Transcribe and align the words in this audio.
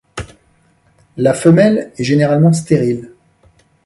La 1.17 1.35
femelle 1.35 1.91
est 1.95 2.03
généralement 2.03 2.53
stérile. 2.53 3.11